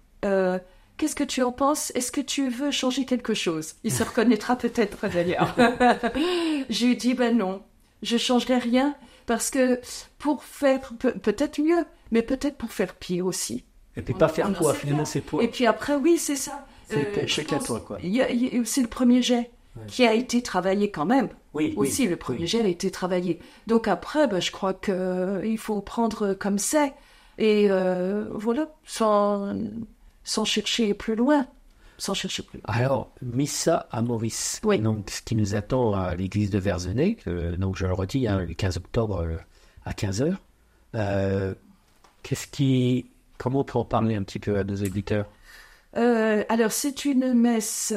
qu'est-ce 0.98 1.16
que 1.16 1.24
tu 1.24 1.42
en 1.44 1.52
penses? 1.52 1.92
Est-ce 1.96 2.12
que 2.12 2.22
tu 2.22 2.50
veux 2.50 2.72
changer 2.72 3.06
quelque 3.06 3.34
chose? 3.34 3.76
Il 3.84 3.92
se 3.92 4.04
reconnaîtra 4.04 4.56
peut-être 4.56 5.08
d'ailleurs. 5.08 5.56
J'ai 6.70 6.96
dit 6.96 7.14
Ben 7.14 7.38
non, 7.38 7.62
je 8.02 8.18
changerai 8.18 8.58
rien 8.58 8.96
parce 9.26 9.50
que 9.50 9.80
pour 10.18 10.44
faire 10.44 10.94
pe- 11.00 11.18
peut-être 11.18 11.60
mieux, 11.62 11.86
mais 12.12 12.22
peut-être 12.22 12.58
pour 12.58 12.72
faire 12.72 12.96
pire 12.96 13.26
aussi. 13.26 13.64
Et 13.96 14.02
puis 14.02 14.14
pas 14.14 14.28
faire 14.28 14.52
quoi, 14.54 14.74
finalement, 14.74 15.06
c'est 15.06 15.22
toi. 15.22 15.44
Et 15.44 15.48
puis 15.48 15.66
après, 15.66 15.96
oui, 15.96 16.18
c'est 16.18 16.36
ça. 16.36 16.66
C'est 16.90 16.98
Euh, 17.18 17.58
toi, 17.60 17.80
quoi. 17.86 17.98
C'est 18.66 18.82
le 18.82 18.88
premier 18.88 19.22
jet 19.22 19.52
qui 19.88 20.06
a 20.08 20.14
été 20.14 20.42
travaillé 20.42 20.90
quand 20.92 21.06
même. 21.06 21.30
Oui, 21.54 21.74
Aussi, 21.76 22.04
oui, 22.04 22.10
le 22.10 22.16
premier 22.16 22.42
oui. 22.42 22.48
jet 22.48 22.62
a 22.62 22.68
été 22.68 22.90
travaillé. 22.92 23.40
Donc 23.68 23.88
après, 23.88 24.28
ben, 24.28 24.40
je 24.40 24.52
crois 24.52 24.74
que 24.74 24.92
euh, 24.92 25.46
il 25.46 25.58
faut 25.58 25.82
prendre 25.82 26.34
comme 26.34 26.58
c'est. 26.60 26.94
Et 27.40 27.68
euh, 27.70 28.26
voilà, 28.32 28.70
sans, 28.86 29.56
sans 30.28 30.44
chercher 30.44 30.94
plus 30.94 31.16
loin. 31.16 31.48
Sans 31.98 32.14
chercher 32.14 32.44
plus 32.44 32.58
loin. 32.60 32.66
Alors, 32.68 33.12
Missa 33.22 33.88
à 33.92 34.02
Maurice. 34.02 34.60
Oui. 34.64 34.78
Donc, 34.80 35.10
ce 35.10 35.22
qui 35.22 35.36
nous 35.36 35.56
attend 35.56 35.94
à 35.94 36.14
l'église 36.16 36.50
de 36.50 36.60
Verzenay, 36.60 37.18
donc 37.58 37.78
je 37.78 37.86
le 37.86 37.94
redis, 37.94 38.28
hein, 38.28 38.40
le 38.40 38.54
15 38.54 38.76
octobre 38.78 39.22
euh, 39.24 39.38
à 39.86 39.94
15h. 39.94 40.36
Euh, 40.96 41.54
Qu'est-ce 42.24 42.48
qui. 42.48 43.06
Comment 43.38 43.62
on 43.62 43.64
peut 43.64 43.80
en 43.80 43.86
parler 43.86 44.16
un 44.16 44.24
petit 44.24 44.40
peu 44.40 44.58
à 44.58 44.64
nos 44.66 44.76
éditeurs? 44.76 45.28
Euh, 45.96 46.44
alors, 46.50 46.72
c'est 46.74 47.06
une 47.06 47.34
messe, 47.34 47.94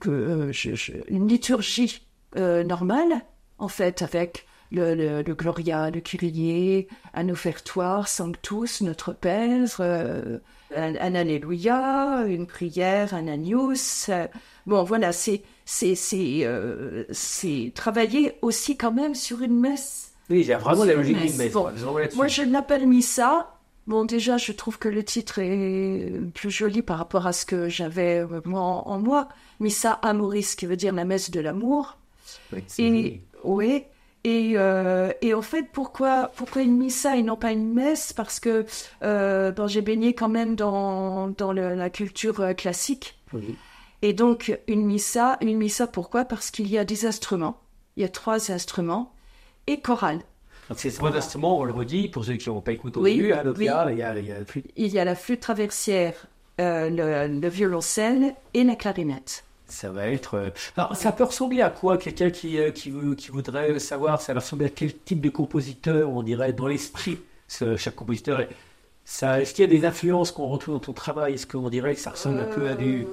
que, 0.00 0.48
je- 0.52 0.74
je- 0.74 0.92
une 1.08 1.26
liturgie 1.28 2.06
normale, 2.36 3.22
en 3.58 3.68
fait, 3.68 4.02
avec 4.02 4.44
le, 4.70 4.94
le, 4.94 5.22
le 5.22 5.34
Gloria, 5.34 5.90
le 5.90 6.00
Kyrie, 6.00 6.86
un 7.14 7.28
offertoire, 7.28 8.08
Sanctus, 8.08 8.80
Notre 8.82 9.12
Père, 9.12 9.68
euh, 9.80 10.38
un, 10.76 10.94
un 10.96 11.14
Alléluia, 11.14 12.24
une 12.26 12.46
prière, 12.46 13.14
un 13.14 13.28
Agnus. 13.28 14.08
euh, 14.08 14.26
bon, 14.66 14.82
voilà, 14.84 15.12
c'est 15.12 15.42
c'est 15.64 15.94
c'est 15.94 16.40
euh, 16.44 17.04
c'est 17.10 17.72
travailler 17.74 18.34
aussi 18.42 18.76
quand 18.76 18.92
même 18.92 19.14
sur 19.14 19.40
une 19.42 19.58
messe. 19.58 20.12
Oui, 20.30 20.42
j'ai 20.44 20.54
vraiment 20.56 20.84
la 20.84 20.94
logique 20.94 21.16
d'une 21.18 21.36
messe. 21.36 21.52
bon. 21.52 21.68
Moi, 22.16 22.28
je 22.28 22.42
l'appelle 22.42 22.86
Missa. 22.86 23.54
Bon, 23.86 24.04
déjà, 24.04 24.36
je 24.36 24.52
trouve 24.52 24.78
que 24.78 24.90
le 24.90 25.02
titre 25.02 25.38
est 25.38 26.12
plus 26.34 26.50
joli 26.50 26.82
par 26.82 26.98
rapport 26.98 27.26
à 27.26 27.32
ce 27.32 27.46
que 27.46 27.70
j'avais 27.70 28.18
euh, 28.18 28.42
moi, 28.44 28.60
en, 28.60 28.82
en 28.86 28.98
moi. 28.98 29.28
Missa 29.60 29.92
Amoris, 30.02 30.54
qui 30.56 30.66
veut 30.66 30.76
dire 30.76 30.92
la 30.92 31.06
messe 31.06 31.30
de 31.30 31.40
l'amour. 31.40 31.96
Oui, 32.52 32.62
Et 32.78 33.22
oui. 33.44 33.84
Et, 34.24 34.52
euh, 34.56 35.10
et 35.22 35.32
en 35.32 35.42
fait, 35.42 35.64
pourquoi, 35.72 36.30
pourquoi 36.36 36.62
une 36.62 36.76
missa 36.76 37.16
et 37.16 37.22
non 37.22 37.36
pas 37.36 37.52
une 37.52 37.72
messe? 37.72 38.12
Parce 38.12 38.40
que 38.40 38.66
euh, 39.02 39.52
bon, 39.52 39.66
j'ai 39.68 39.80
baigné 39.80 40.12
quand 40.14 40.28
même 40.28 40.54
dans, 40.56 41.28
dans 41.28 41.52
le- 41.52 41.74
la 41.74 41.88
culture 41.88 42.40
euh, 42.40 42.52
classique. 42.52 43.18
Oui. 43.32 43.56
Et 44.02 44.12
donc, 44.12 44.58
une 44.66 44.84
missa, 44.84 45.38
une 45.40 45.56
missa, 45.56 45.86
pourquoi? 45.86 46.24
Parce 46.24 46.50
qu'il 46.50 46.68
y 46.68 46.78
a 46.78 46.84
des 46.84 47.06
instruments. 47.06 47.58
Il 47.96 48.02
y 48.02 48.04
a 48.04 48.08
trois 48.08 48.50
instruments 48.50 49.12
et 49.66 49.80
chorale. 49.80 50.20
Donc, 50.68 50.78
c'est 50.78 50.90
trois 50.90 51.16
instruments, 51.16 51.58
on 51.58 51.64
le 51.64 51.72
redit, 51.72 52.08
pour 52.08 52.24
ceux 52.24 52.34
qui 52.34 52.48
n'ont 52.48 52.60
pas 52.60 52.72
écouté 52.72 52.98
au 52.98 53.02
Oui, 53.02 53.16
début. 53.16 53.32
hein, 53.32 53.42
oui. 53.46 53.64
il 53.64 53.64
y 53.64 53.68
a- 54.02 54.18
il 54.18 54.24
y 54.26 54.28
la 54.28 54.44
flûte. 54.44 54.66
Il 54.76 54.88
y 54.92 54.98
a 54.98 55.04
la 55.04 55.14
flûte 55.14 55.40
traversière, 55.40 56.26
euh, 56.60 56.90
le, 56.90 57.40
le 57.40 57.48
violoncelle 57.48 58.34
et 58.54 58.64
la 58.64 58.76
clarinette. 58.76 59.44
Ça 59.68 59.90
va 59.90 60.08
être. 60.08 60.34
euh, 60.34 60.50
Alors, 60.76 60.96
ça 60.96 61.12
peut 61.12 61.24
ressembler 61.24 61.60
à 61.62 61.70
quoi? 61.70 61.98
Quelqu'un 61.98 62.30
qui, 62.30 62.58
euh, 62.58 62.70
qui, 62.70 62.92
qui 63.16 63.30
voudrait 63.30 63.78
savoir, 63.78 64.20
ça 64.20 64.32
va 64.34 64.40
ressembler 64.40 64.66
à 64.66 64.70
quel 64.70 64.96
type 64.96 65.20
de 65.20 65.28
compositeur, 65.28 66.10
on 66.10 66.22
dirait, 66.22 66.52
dans 66.52 66.66
l'esprit 66.66 67.18
chaque 67.48 67.94
compositeur, 67.94 68.40
est-ce 68.40 69.54
qu'il 69.54 69.64
y 69.64 69.68
a 69.68 69.70
des 69.80 69.86
influences 69.86 70.32
qu'on 70.32 70.48
retrouve 70.48 70.74
dans 70.74 70.80
ton 70.80 70.92
travail? 70.92 71.34
Est-ce 71.34 71.46
qu'on 71.46 71.70
dirait 71.70 71.94
que 71.94 72.00
ça 72.00 72.10
ressemble 72.10 72.40
un 72.40 72.44
peu 72.44 72.68
à 72.68 72.74
du. 72.74 73.06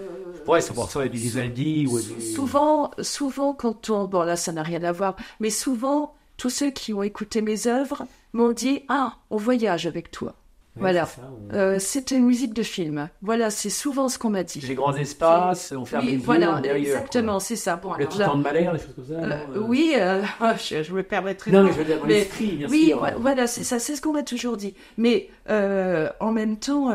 Ouais, 0.46 0.60
ça 0.62 0.74
peut 0.74 0.82
ressembler 0.82 1.08
à 1.08 1.12
du 1.12 1.18
Vivaldi 1.18 1.88
ou 1.88 2.00
du. 2.02 2.22
Souvent, 2.22 2.92
souvent, 3.02 3.54
quand 3.54 3.90
on. 3.90 4.06
Bon, 4.06 4.24
là, 4.24 4.36
ça 4.36 4.52
n'a 4.52 4.64
rien 4.64 4.84
à 4.84 4.92
voir, 4.92 5.16
mais 5.40 5.50
souvent, 5.50 6.14
tous 6.38 6.50
ceux 6.50 6.72
qui 6.72 6.94
ont 6.94 7.02
écouté 7.04 7.42
mes 7.42 7.68
œuvres 7.68 8.04
m'ont 8.34 8.52
dit 8.52 8.84
Ah, 8.90 9.16
on 9.30 9.38
voyage 9.38 9.88
avec 9.88 10.12
toi. 10.12 10.36
Ouais, 10.76 10.82
voilà. 10.82 11.06
c'est 11.06 11.22
ça, 11.22 11.30
on- 11.32 11.56
Euh, 11.56 11.78
c'est 11.80 12.12
une 12.12 12.26
musique 12.26 12.54
de 12.54 12.64
film. 12.64 13.10
Voilà, 13.22 13.50
c'est 13.50 13.70
souvent 13.70 14.10
ce 14.10 14.20
qu'on 14.20 14.30
m'a 14.30 14.44
dit. 14.44 14.60
Les 14.60 14.76
grands 14.76 14.94
espaces, 14.96 15.74
on 15.78 15.86
fait 15.86 15.96
un 15.98 16.00
Oui, 16.02 16.12
des 16.12 16.18
voilà, 16.18 16.60
derrière. 16.62 16.96
exactement, 16.98 17.40
c'est 17.40 17.56
ça. 17.56 17.78
Bon, 17.78 17.94
Le 17.94 18.06
alors 18.06 18.18
là, 18.18 18.26
temps 18.26 18.38
de 18.38 18.44
malheur, 18.44 18.74
des 18.74 18.80
choses 18.80 18.94
comme 18.96 19.06
ça. 19.08 19.14
euh, 19.14 19.26
non, 19.28 19.36
euh, 19.56 19.60
oui, 19.68 19.94
euh, 19.98 20.22
je, 20.70 20.84
je 20.84 20.94
me 20.94 21.04
permettrai 21.04 21.52
Non, 21.52 21.60
pas. 21.60 21.64
mais 21.68 21.72
je 21.74 21.78
veux 21.78 21.86
dire, 21.86 22.00
dans 22.00 22.06
Mais- 22.08 22.14
l'esprit, 22.16 22.52
bien 22.58 22.68
Oui, 22.70 22.88
sûr. 22.88 23.00
vo- 23.00 23.20
voilà, 23.22 23.48
c'est 23.48 23.64
ça, 23.64 23.80
c'est 23.80 23.96
ce 23.96 24.02
qu'on 24.02 24.12
m'a 24.14 24.24
toujours 24.24 24.58
dit. 24.58 24.74
Mais 24.98 25.30
en 25.48 26.32
même 26.32 26.58
temps, 26.58 26.92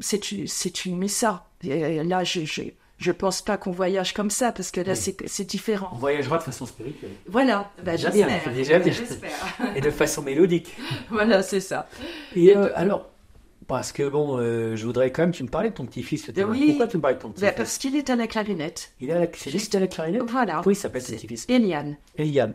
c'est 0.00 0.32
une, 0.32 0.46
c'est 0.48 0.84
une. 0.84 1.06
Et 1.64 2.02
là, 2.02 2.24
je, 2.24 2.44
je, 2.44 2.62
je 2.98 3.12
pense 3.12 3.40
pas 3.42 3.56
qu'on 3.56 3.70
voyage 3.70 4.14
comme 4.14 4.30
ça 4.30 4.50
parce 4.52 4.70
que 4.72 4.80
là, 4.80 4.94
c'est, 4.96 5.16
c'est 5.26 5.44
On 5.44 5.46
différent. 5.46 5.90
voyagera 5.96 6.38
de 6.38 6.42
façon 6.42 6.66
spirituelle. 6.66 7.10
Voilà, 7.28 7.70
bah, 7.84 7.92
Déjà 7.92 8.10
bien, 8.10 8.28
j'espère. 8.28 8.52
déjà 8.54 8.78
bien. 8.80 8.92
J'espère. 8.92 9.30
Et 9.76 9.80
de 9.80 9.90
façon 9.90 10.22
mélodique. 10.22 10.74
voilà, 11.10 11.42
c'est 11.44 11.60
ça. 11.60 11.88
Et 12.34 12.56
euh, 12.56 12.70
alors, 12.74 13.08
parce 13.76 13.92
que 13.92 14.08
bon, 14.08 14.38
euh, 14.38 14.76
je 14.76 14.84
voudrais 14.86 15.10
quand 15.10 15.22
même 15.22 15.32
que 15.32 15.36
tu 15.36 15.42
me 15.42 15.48
parlais 15.48 15.70
de 15.70 15.74
ton 15.74 15.84
petit-fils. 15.86 16.30
Oui. 16.48 16.66
Pourquoi 16.68 16.86
tu 16.86 16.96
me 16.96 17.02
parlais 17.02 17.16
de 17.16 17.22
ton 17.22 17.28
Bah, 17.28 17.34
petit-fils 17.34 17.54
parce 17.56 17.78
qu'il 17.78 17.96
est 17.96 18.08
à 18.10 18.16
la 18.16 18.26
clarinette. 18.26 18.92
Il 19.00 19.10
a 19.10 19.18
la... 19.20 19.26
C'est 19.34 19.50
juste 19.50 19.74
à 19.74 19.80
la 19.80 19.86
clarinette 19.86 20.22
Voilà. 20.26 20.60
Comment 20.62 20.70
il 20.72 20.76
s'appelle 20.76 21.02
ce 21.02 21.12
petit-fils 21.12 21.46
Eliane. 21.48 21.96
Eliane. 22.16 22.54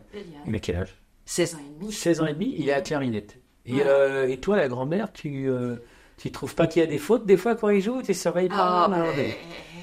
A 0.52 0.58
quel 0.58 0.76
âge 0.76 0.94
16 1.26 1.54
ans 1.54 1.58
et 1.58 1.80
demi. 1.80 1.92
16 1.92 2.20
ans 2.22 2.26
et 2.26 2.32
demi, 2.32 2.54
il 2.58 2.68
est 2.68 2.72
à 2.72 2.76
la 2.76 2.82
clarinette. 2.82 3.36
Et, 3.66 3.82
euh, 3.84 4.26
et 4.28 4.38
toi, 4.38 4.56
la 4.56 4.66
grand-mère, 4.68 5.12
tu, 5.12 5.48
euh, 5.50 5.76
tu 6.16 6.32
trouves 6.32 6.54
pas 6.54 6.66
qu'il 6.66 6.80
y 6.80 6.82
a 6.82 6.88
des 6.88 6.96
fautes 6.98 7.26
des 7.26 7.36
fois 7.36 7.54
quand 7.54 7.68
il 7.68 7.82
joue 7.82 8.00
Tu 8.02 8.14
surveilles 8.14 8.48
pas 8.48 8.84
Ah, 8.84 8.88
mais- 9.16 9.36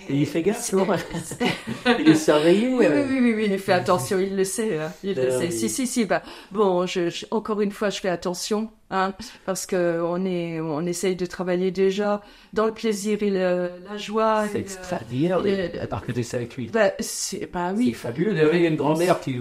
il 0.10 0.26
fait 0.26 0.42
gaffe, 0.42 0.62
c'est- 0.62 0.76
Il 2.00 2.10
est 2.10 2.16
surveillé 2.16 2.68
Oui, 2.70 2.86
oui, 2.88 3.02
oui, 3.10 3.20
oui, 3.22 3.34
oui, 3.36 3.48
il 3.52 3.60
fait 3.60 3.74
attention, 3.74 4.20
il 4.20 4.36
le 4.36 4.44
sait. 4.44 4.78
hein, 4.80 4.92
il 5.04 5.16
le 5.16 5.28
Ah, 5.34 5.40
sait. 5.40 5.52
Si, 5.52 5.70
si, 5.70 5.88
si. 5.88 6.06
Bah, 6.06 6.22
bon, 6.52 6.86
je, 6.86 7.10
je- 7.10 7.26
encore 7.32 7.62
une 7.62 7.72
fois, 7.72 7.90
je 7.90 8.00
fais 8.00 8.10
attention, 8.10 8.70
hein, 8.90 9.14
parce 9.46 9.66
que 9.66 10.02
on 10.04 10.26
est, 10.26 10.60
on 10.60 10.86
essaye 10.86 11.16
de 11.16 11.26
travailler 11.26 11.72
déjà 11.72 12.22
dans 12.54 12.66
le 12.66 12.74
plaisir 12.74 13.22
et 13.24 13.30
le- 13.30 13.70
la 13.90 13.98
joie. 13.98 14.46
C'est 14.52 14.60
extraordinaire 14.60 15.42
de 15.42 15.86
partager 15.88 16.24
ça 16.24 16.38
avec 16.38 16.56
lui. 16.56 16.68
Bah, 16.68 16.92
c'est, 17.00 17.50
bah 17.52 17.72
C'est 17.72 17.78
oui. 17.78 17.94
fabuleux. 17.94 18.34
Il 18.54 18.62
y 18.62 18.66
a 18.66 18.70
une 18.70 18.76
grand-mère 18.76 19.20
qui. 19.20 19.36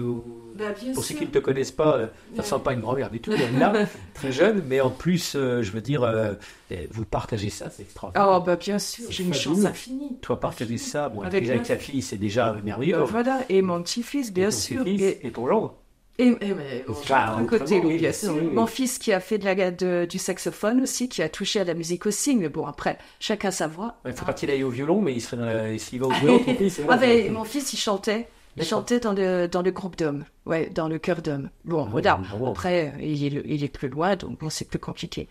Bah, 0.57 0.65
bien 0.79 0.93
Pour 0.93 1.03
ceux 1.03 1.15
qui 1.15 1.25
ne 1.25 1.29
te 1.31 1.39
connaissent 1.39 1.71
pas, 1.71 1.97
euh, 1.97 2.07
ça 2.07 2.37
ne 2.37 2.41
ressemble 2.41 2.63
pas 2.63 2.71
à 2.71 2.73
une 2.75 2.79
grand-mère 2.81 3.09
du 3.11 3.19
tout, 3.19 3.31
là, 3.59 3.73
très 4.13 4.31
jeune, 4.31 4.63
mais 4.67 4.79
en 4.79 4.89
plus, 4.89 5.33
euh, 5.35 5.61
je 5.61 5.71
veux 5.71 5.81
dire, 5.81 6.03
euh, 6.03 6.33
eh, 6.71 6.87
vous 6.91 7.03
partagez 7.05 7.49
ça, 7.49 7.69
c'est 7.69 7.83
extraordinaire. 7.83 8.27
Oh, 8.31 8.39
bah, 8.41 8.55
bien 8.55 8.79
sûr, 8.79 9.05
j'ai 9.09 9.23
une 9.23 9.33
fabuleux. 9.33 9.55
chance 9.61 9.65
infinie. 9.65 10.17
Toi, 10.21 10.39
partager 10.39 10.77
ça, 10.77 11.09
bon, 11.09 11.21
Avec 11.23 11.47
avec, 11.49 11.63
ta 11.63 11.75
fille, 11.77 12.01
c'est 12.01 12.17
déjà 12.17 12.55
merveilleux. 12.63 12.95
Euh, 12.99 13.03
voilà, 13.03 13.41
et 13.49 13.61
mon 13.61 13.81
petit-fils, 13.83 14.31
bien 14.31 14.49
sûr. 14.51 14.81
Et, 14.87 15.27
Et 15.27 15.31
ton 15.31 15.45
gendre. 15.47 15.75
et, 16.17 16.27
et- 16.27 16.35
mais, 16.39 16.85
bon, 16.87 16.93
Enfin, 16.93 17.37
à 17.37 17.43
côté, 17.43 17.81
oui, 17.83 17.97
bien 17.97 18.13
sûr. 18.13 18.29
sûr, 18.29 18.37
oui, 18.39 18.47
oui. 18.47 18.55
Mon 18.55 18.65
fils 18.67 18.97
qui 18.97 19.11
a 19.11 19.19
fait 19.19 19.37
de 19.37 19.43
la, 19.43 19.71
de- 19.71 20.07
du 20.09 20.17
saxophone 20.17 20.79
aussi, 20.81 21.09
qui 21.09 21.21
a 21.21 21.27
touché 21.27 21.59
à 21.59 21.65
la 21.65 21.73
musique 21.73 22.05
aussi, 22.05 22.35
mais 22.37 22.47
bon, 22.47 22.65
après, 22.65 22.97
chacun 23.19 23.51
sa 23.51 23.67
voix. 23.67 23.95
Il 24.05 24.11
ne 24.11 24.15
faut 24.15 24.23
pas 24.23 24.31
qu'il 24.33 24.49
aille 24.49 24.63
au 24.63 24.69
violon, 24.69 25.01
mais 25.01 25.11
il 25.13 25.21
serait 25.21 25.77
s'il 25.79 25.99
va 25.99 26.07
au 26.07 26.11
violon. 26.21 26.41
Ah, 26.87 26.95
mais 26.95 27.27
mon 27.29 27.43
fils, 27.43 27.73
il 27.73 27.77
chantait. 27.77 28.29
Chantait 28.63 28.99
dans 28.99 29.13
le, 29.13 29.47
dans 29.47 29.61
le 29.61 29.71
groupe 29.71 29.97
d'hommes. 29.97 30.23
Ouais, 30.45 30.69
dans 30.73 30.87
le 30.87 30.97
chœur 30.97 31.21
d'hommes. 31.21 31.49
Bon, 31.65 31.85
voilà. 31.85 32.15
bravo. 32.15 32.47
Après, 32.47 32.93
il 33.01 33.25
est, 33.37 33.41
il 33.45 33.63
est 33.63 33.67
plus 33.73 33.89
loin, 33.89 34.15
donc 34.15 34.39
bon, 34.39 34.49
c'est 34.49 34.65
plus 34.69 34.79
compliqué. 34.79 35.27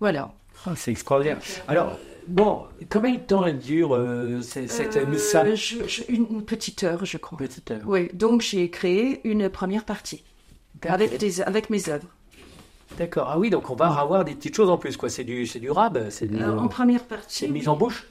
Voilà. 0.00 0.32
Ah, 0.66 0.72
c'est 0.76 0.90
extraordinaire. 0.90 1.38
Alors, 1.66 1.98
bon, 2.26 2.62
combien 2.90 3.12
de 3.14 3.18
temps 3.20 3.46
elle 3.46 3.58
dure, 3.58 3.94
euh, 3.94 4.40
c'est- 4.42 4.66
cette 4.68 4.96
Euh, 4.96 5.06
missa 5.06 5.54
je- 5.54 5.86
je- 5.86 6.02
une, 6.08 6.42
petite 6.42 6.82
heure, 6.84 7.04
je 7.04 7.16
crois. 7.16 7.38
Petite 7.38 7.70
heure. 7.70 7.80
Oui, 7.86 8.10
donc 8.12 8.42
j'ai 8.42 8.68
créé 8.70 9.20
une 9.24 9.48
première 9.48 9.84
partie. 9.84 10.22
Avec, 10.86 11.16
des, 11.18 11.40
avec 11.40 11.70
mes 11.70 11.88
œuvres. 11.88 12.06
D'accord. 12.98 13.28
Ah 13.30 13.38
oui, 13.38 13.50
donc 13.50 13.68
on 13.70 13.74
va 13.74 13.86
avoir 13.98 14.24
des 14.24 14.34
petites 14.34 14.54
choses 14.56 14.70
en 14.70 14.78
plus, 14.78 14.96
quoi. 14.96 15.08
C'est 15.08 15.24
du, 15.24 15.46
c'est 15.46 15.60
du 15.60 15.70
rab, 15.70 16.08
c'est 16.10 16.26
du- 16.26 16.36
Euh, 16.40 16.56
en 16.58 16.68
première 16.68 17.00
c'est 17.00 17.06
partie. 17.08 17.46
une 17.46 17.52
mise 17.52 17.68
en 17.68 17.76
bouche? 17.76 18.06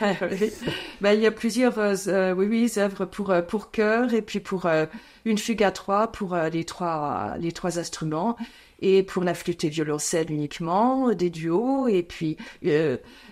Ben, 1.00 1.12
il 1.12 1.20
y 1.20 1.26
a 1.26 1.30
plusieurs 1.30 1.78
euh, 1.78 1.94
euh, 2.06 2.34
oui, 2.34 2.46
oui, 2.46 2.72
œuvres 2.78 3.04
pour, 3.04 3.30
euh, 3.30 3.42
pour 3.42 3.70
chœur 3.70 4.14
et 4.14 4.22
puis 4.22 4.40
pour 4.40 4.66
euh, 4.66 4.86
une 5.24 5.38
fugue 5.38 5.62
à 5.62 5.70
trois 5.70 6.08
pour 6.08 6.34
euh, 6.34 6.48
les, 6.48 6.64
trois, 6.64 7.34
les 7.38 7.52
trois 7.52 7.78
instruments 7.78 8.36
et 8.80 9.02
pour 9.02 9.22
la 9.24 9.34
flûte 9.34 9.64
et 9.64 9.68
violoncelle 9.68 10.30
uniquement, 10.30 11.10
des 11.12 11.30
duos 11.30 11.88
et 11.88 12.02
puis 12.02 12.36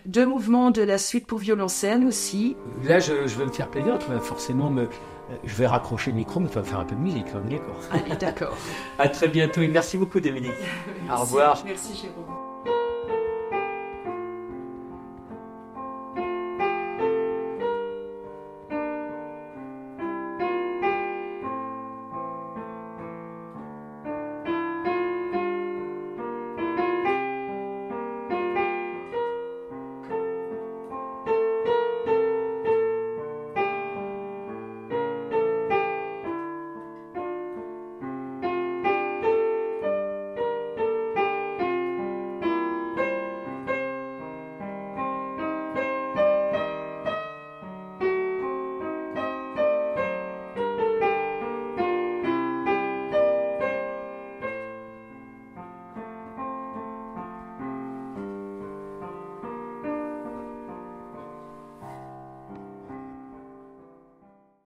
deux 0.06 0.26
mouvements 0.26 0.70
de 0.70 0.82
la 0.82 0.98
suite 0.98 1.26
pour 1.26 1.38
violoncelle 1.38 2.04
aussi. 2.04 2.56
Là, 2.84 3.00
je, 3.00 3.26
je 3.26 3.38
vais 3.38 3.44
me 3.46 3.52
faire 3.52 3.68
plaisir. 3.70 3.98
Tu 3.98 4.10
vas 4.10 4.20
forcément 4.20 4.70
me. 4.70 4.88
Je 5.44 5.54
vais 5.54 5.66
raccrocher 5.66 6.10
le 6.10 6.18
micro, 6.18 6.40
mais 6.40 6.48
tu 6.48 6.54
vas 6.54 6.62
faire 6.62 6.80
un 6.80 6.84
peu 6.84 6.94
de 6.94 7.00
musique, 7.00 7.32
même, 7.32 7.48
d'accord. 7.48 7.80
Allez, 7.90 8.16
d'accord. 8.16 8.56
À 8.98 9.08
très 9.08 9.28
bientôt 9.28 9.62
et 9.62 9.68
merci 9.68 9.96
beaucoup, 9.96 10.20
Dominique. 10.20 10.52
Au 11.10 11.20
revoir. 11.20 11.62
Merci 11.64 11.96
Jérôme. 11.96 12.51